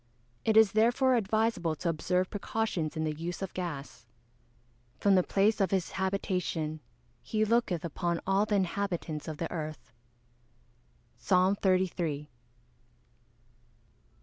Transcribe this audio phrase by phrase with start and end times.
[0.43, 3.97] It is therefore advisable to observe precautions in the use of gas.
[3.97, 4.05] [Verse:
[4.99, 6.79] "From the place of his habitation
[7.21, 9.93] he looketh upon all the inhabitants of the earth."
[11.19, 12.31] PSALM XXXIII.